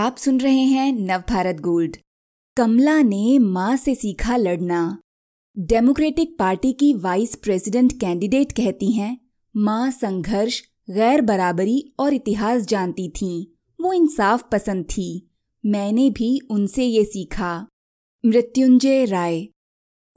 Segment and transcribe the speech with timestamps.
[0.00, 1.96] आप सुन रहे हैं नवभारत गोल्ड।
[2.56, 4.98] कमला ने माँ से सीखा लड़ना।
[5.58, 9.20] डेमोक्रेटिक पार्टी की वाइस प्रेसिडेंट कैंडिडेट कहती हैं,
[9.56, 13.46] माँ संघर्ष, गैर बराबरी और इतिहास जानती थीं।
[13.80, 15.30] वो इंसाफ पसंद थी।
[15.66, 17.66] मैंने भी उनसे ये सीखा।
[18.26, 19.46] मृत्युंजय राय।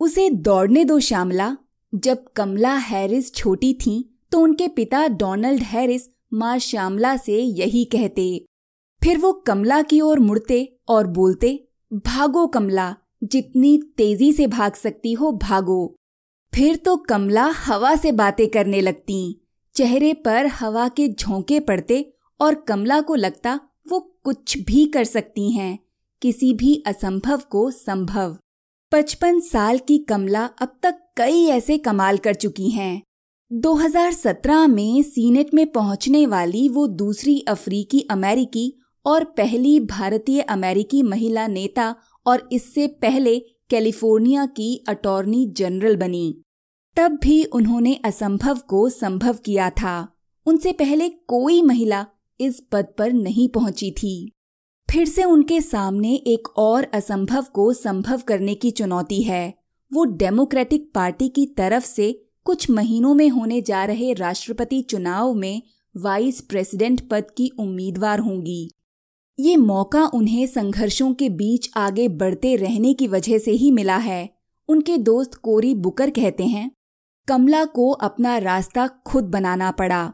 [0.00, 1.56] उसे दौड़ने दो श्यामला।
[1.94, 8.44] जब कमला हैरिस छोटी थीं तो उनके पिता डोनाल्ड हैरिस माँ श्यामला से यही कहते।
[9.04, 15.12] फिर वो कमला की ओर मुड़ते और बोलते, भागो कमला, जितनी तेज़ी से भाग सकती
[15.12, 15.96] हो भागो।
[16.54, 19.40] फिर तो कमला हवा से बातें करने लगती।
[19.74, 25.50] चेहरे पर हवा के झोंके पड़ते और कमला को लगता, वो कुछ भी कर सकती
[25.52, 25.78] हैं,
[26.22, 28.36] किसी भी असंभव को संभव।
[28.92, 33.02] पचपन साल की कमला अब तक कई ऐसे कमाल कर चुकी हैं।
[33.52, 41.46] 2017 में सीनेट में पहुँचने वाली वो दूसरी अफ्रीकी अमेरिकी और पहली भारतीय अमेरिकी महिला
[41.46, 41.94] नेता
[42.26, 43.38] और इससे पहले
[43.70, 46.42] कैलिफ़ोर्निया की अटॉर्नी जनरल बनी।
[46.96, 52.06] तब भी उन्होंने असंभव को संभव किया था। उनसे पहले कोई महिला
[52.40, 54.32] इस पद पर नहीं पहुँची थी।
[54.90, 59.54] फिर से उनके सामने एक और असंभव को संभव करने की चुनौती है।
[59.92, 65.62] वो डेमोक्रेटिक पार्टी की तरफ़ से कुछ महीनों में होने जा रहे राष्ट्रपति चुनाव में
[65.96, 68.70] वाइस प्रेसिडेंट पद की उम्मीदवार होंगी।
[69.42, 74.30] ये मौका उन्हें संघर्षों के बीच आगे बढ़ते रहने की वजह से ही मिला है।
[74.68, 76.70] उनके दोस्त कोरी बुकर कहते हैं,
[77.28, 80.12] कमला को अपना रास्ता खुद बनाना पड़ा।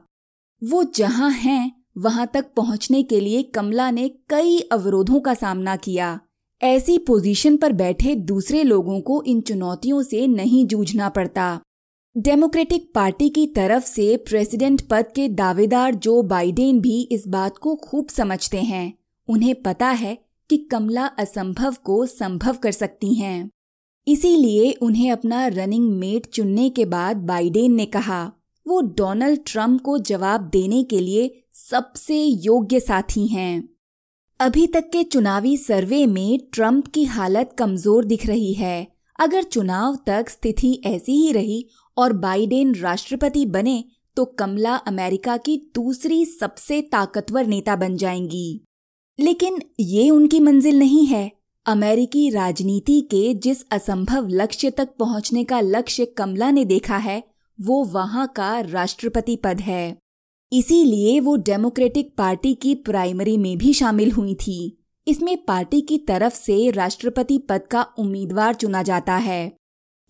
[0.64, 6.20] वो जहाँ हैं, वहाँ तक पहुँचने के लिए कमला ने कई अवरोधों का सामना किया।
[6.62, 11.60] ऐसी पोजीशन पर बैठे दूसरे लोगों को इन चुनौतियों से नहीं जूझना पड़ता।
[12.16, 17.76] डेमोक्रेटिक पार्टी की तरफ़ से प्रेसिडेंट पद के दावेदार जो बाइडेन भी इस बात को
[17.76, 18.97] खूब समझते हैं।
[19.28, 20.16] उन्हें पता है
[20.50, 23.50] कि कमला असंभव को संभव कर सकती हैं।
[24.06, 28.32] इसीलिए उन्हें अपना रनिंग मेट चुनने के बाद बाइडेन ने कहा,
[28.66, 33.68] वो डोनाल्ड ट्रंप को जवाब देने के लिए सबसे योग्य साथी हैं।
[34.40, 38.86] अभी तक के चुनावी सर्वे में ट्रंप की हालत कमज़ोर दिख रही है।
[39.18, 41.64] अगर चुनाव तक स्थिति ऐसी ही रही
[41.96, 43.84] और बाइडेन राष्ट्रपति बने
[44.16, 48.64] तो कमला अमेरिका की दूसरी सबसे ताकतवर नेता बन जाएँगी।
[49.20, 51.32] लेकिन ये उनकी मंजिल नहीं है।
[51.66, 57.22] अमेरिकी राजनीति के जिस असंभव लक्ष्य तक पहुँचने का लक्ष्य कमला ने देखा है,
[57.60, 59.98] वो वहाँ का राष्ट्रपति पद है।
[60.52, 64.78] इसीलिए वो डेमोक्रेटिक पार्टी की प्राइमरी में भी शामिल हुई थी।
[65.08, 69.56] इसमें पार्टी की तरफ़ से राष्ट्रपति पद का उम्मीदवार चुना जाता है।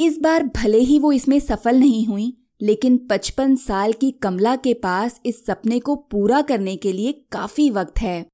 [0.01, 4.75] इस बार भले ही वो इसमें सफल नहीं हुई, लेकिन 55 साल की कमला के
[4.75, 8.27] पास इस सपने को पूरा करने के लिए काफ़ी वक्त है।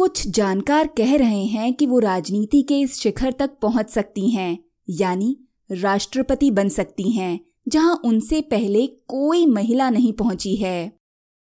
[0.00, 4.58] कुछ जानकार कह रहे हैं कि वो राजनीति के इस शिखर तक पहुँच सकती हैं,
[4.90, 5.36] यानी
[5.72, 10.92] राष्ट्रपति बन सकती हैं, जहाँ उनसे पहले कोई महिला नहीं पहुँची है।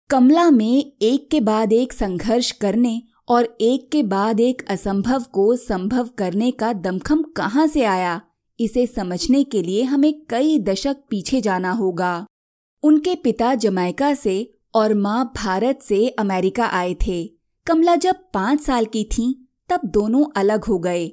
[0.10, 5.56] कमला में एक के बाद एक संघर्ष करने और एक के बाद एक असंभव को
[5.56, 8.22] संभव करने का दमखम कहाँ से आया,
[8.60, 12.26] इसे समझने के लिए हमें कई दशक पीछे जाना होगा।
[12.84, 17.39] उनके पिता जमैका से और माँ भारत से अमेरिका आए थे।
[17.70, 19.34] कमला जब पाँच साल की थीं,
[19.70, 21.08] तब दोनों अलग हो गए।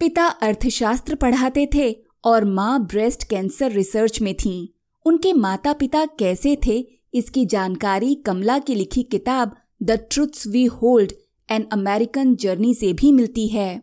[0.00, 1.90] पिता अर्थशास्त्र पढ़ाते थे
[2.24, 4.66] और माँ ब्रेस्ट कैंसर रिसर्च में थीं।
[5.06, 6.76] उनके माता पिता कैसे थे
[7.14, 11.12] इसकी जानकारी कमला की लिखी किताब the truths we hold
[11.48, 13.82] an American journey से भी मिलती है।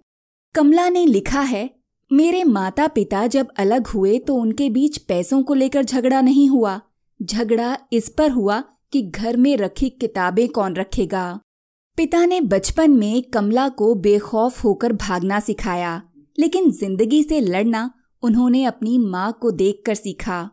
[0.55, 1.69] कमला ने लिखा है
[2.11, 6.79] मेरे माता पिता जब अलग हुए तो उनके बीच पैसों को लेकर झगड़ा नहीं हुआ।
[7.19, 11.39] झगड़ा इस पर हुआ कि घर में रखी किताबें कौन रखेगा?
[11.97, 16.01] पिता ने बचपन में कमला को बेखौफ होकर भागना सिखाया,
[16.37, 17.89] लेकिन ज़िंदगी से लड़ना
[18.23, 20.49] उन्होंने अपनी माँ को देखकर सीखा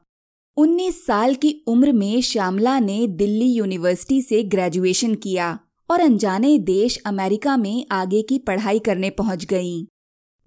[0.56, 5.58] 19 साल की उम्र में श्यामला ने दिल्ली यूनिवर्सिटी से ग्रेजुएशन किया
[5.90, 9.84] और अनजाने देश अमेरिका में आगे की पढ़ाई करने पहुँच गईं।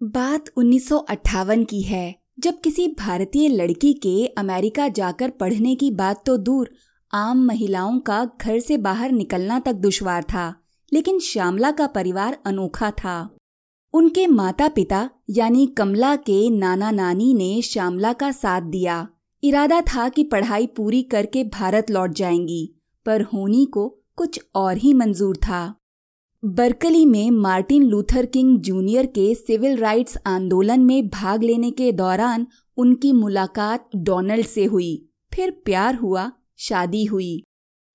[0.02, 5.92] बात उन्नीस सौ अट्ठावन की है, जब किसी भारतीय लड़की के अमेरिका जाकर पढ़ने की
[5.92, 6.70] बात तो दूर,
[7.14, 10.54] आम महिलाओं का घर से बाहर निकलना तक दुश्वार था
[10.94, 13.36] लेकिन श्यामला का परिवार अनोखा था।
[13.94, 19.08] उनके माता पिता यानी कमला के नाना नानी ने श्यामला का साथ दिया।
[19.44, 22.74] इरादा था कि पढ़ाई पूरी करके भारत लौट जाएँगी,
[23.06, 25.76] पर होनी को कुछ और ही मंजूर था।
[26.46, 32.48] बर्कली में मार्टिन लूथर किंग जूनियर के सिविल राइट्स आंदोलन में भाग लेने के दौरान
[32.78, 37.44] उनकी मुलाकात डोनाल्ड से हुई, फिर प्यार हुआ, शादी हुई।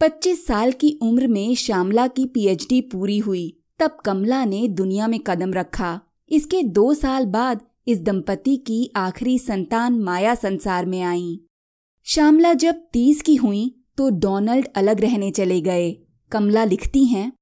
[0.01, 3.47] 25 साल की उम्र में श्यामला की पीएचडी पूरी हुई,
[3.81, 6.01] तब कमला ने दुनिया में कदम रखा।
[6.31, 11.41] इसके दो साल बाद इस दंपति की आखिरी संतान माया संसार में आई।
[12.07, 15.91] श्यामला जब तीस की हुई तो डोनाल्ड अलग रहने चले गए।
[16.33, 17.33] कमला लिखती हैं,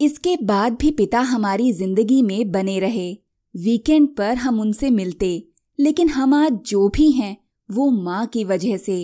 [0.00, 3.12] इसके बाद भी पिता हमारी ज़िंदगी में बने रहे।
[3.54, 5.42] वीकेंड पर हम उनसे मिलते,
[5.78, 7.36] लेकिन हम आज जो भी हैं,
[7.68, 8.96] वो माँ की वजह से।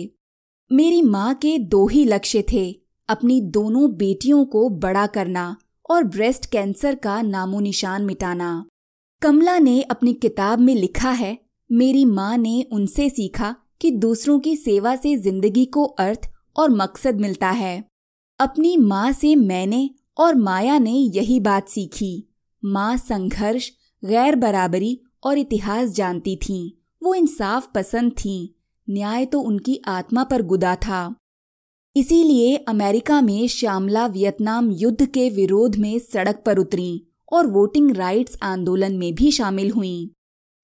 [0.71, 5.55] मेरी माँ के दो ही लक्ष्य थे। अपनी दोनों बेटियों को बड़ा करना
[5.89, 8.65] और ब्रेस्ट कैंसर का नामो निशान मिटाना।
[9.21, 11.37] कमला ने अपनी किताब में लिखा है,
[11.71, 17.15] मेरी माँ ने उनसे सीखा कि दूसरों की सेवा से ज़िंदगी को अर्थ और मकसद
[17.15, 17.83] मिलता है।
[18.39, 22.29] अपनी माँ से मैंने और माया ने यही बात सीखी।
[22.65, 23.71] माँ संघर्ष,
[24.05, 26.71] गैर बराबरी और इतिहास जानती थीं।
[27.03, 28.47] वो इंसाफ पसंद थीं।
[28.89, 31.15] न्याय तो उनकी आत्मा पर गुदा था।
[31.97, 38.37] इसीलिए अमेरिका में श्यामला वियतनाम युद्ध के विरोध में सड़क पर उतरी और वोटिंग राइट्स
[38.43, 40.07] आंदोलन में भी शामिल हुईं।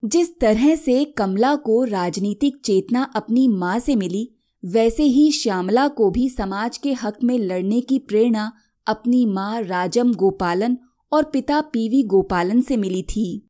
[0.09, 4.35] जिस तरह से कमला को राजनीतिक चेतना अपनी माँ से मिली,
[4.65, 8.51] वैसे ही श्यामला को भी समाज के हक में लड़ने की प्रेरणा
[8.87, 10.77] अपनी माँ राजम गोपालन
[11.11, 13.47] और पिता पीवी गोपालन से मिली थी।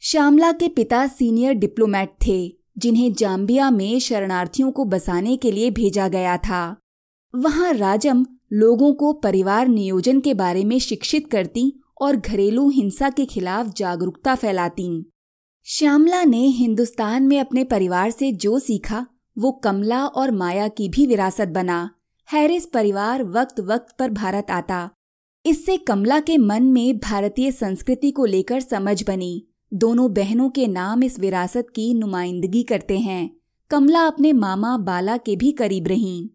[0.00, 6.08] श्यामला के पिता सीनियर डिप्लोमेट थे, जिन्हें जाम्बिया में शरणार्थियों को बसाने के लिए भेजा
[6.08, 6.76] गया था।
[7.34, 13.26] वहाँ राजम लोगों को परिवार नियोजन के बारे में शिक्षित करती और घरेलू हिंसा के
[13.26, 15.10] खिलाफ जागरूकता फैलाती।
[15.64, 19.06] श्यामला ने हिंदुस्तान में अपने परिवार से जो सीखा,
[19.38, 21.90] वो कमला और माया की भी विरासत बना।
[22.32, 24.90] हैरिस परिवार वक्त वक्त पर भारत आता।
[25.46, 31.02] इससे कमला के मन में भारतीय संस्कृति को लेकर समझ बनी। दोनों बहनों के नाम
[31.02, 33.36] इस विरासत की नुमाइंदगी करते हैं।
[33.70, 36.28] कमला अपने मामा बाला के भी करीब रहीं।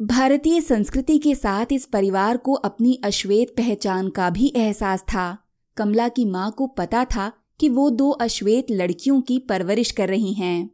[0.00, 5.36] भारतीय संस्कृति के साथ इस परिवार को अपनी अश्वेत पहचान का भी एहसास था।
[5.76, 7.30] कमला की माँ को पता था
[7.60, 10.70] कि वो दो अश्वेत लड़कियों की परवरिश कर रही हैं।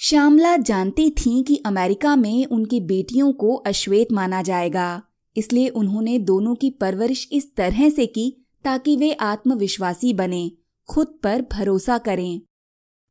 [0.00, 5.02] श्यामला जानती थीं कि अमेरिका में उनकी बेटियों को अश्वेत माना जाएगा,
[5.36, 8.30] इसलिए उन्होंने दोनों की परवरिश इस तरह से की
[8.64, 10.50] ताकि वे आत्मविश्वासी बने,
[10.88, 12.40] खुद पर भरोसा करें।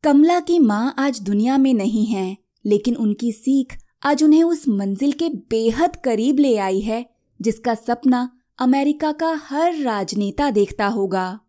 [0.04, 5.12] कमला की माँ आज दुनिया में नहीं है, लेकिन उनकी सीख आज उन्हें उस मंजिल
[5.12, 7.10] के बेहद करीब ले आई है,
[7.42, 11.40] जिसका सपना अमेरिका का हर राजनेता देखता होगा।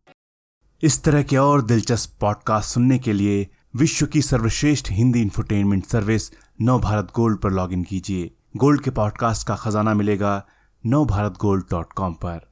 [0.83, 6.31] इस तरह के और दिलचस्प पॉडकास्ट सुनने के लिए विश्व की सर्वश्रेष्ठ Hindi infotainment service
[6.61, 10.47] Nav Bharat gold पर लॉगिन कीजिए। गोल्ड के पॉडकास्ट का खजाना मिलेगा
[10.87, 12.50] नव भारत गोल्ड डॉट कॉम पर।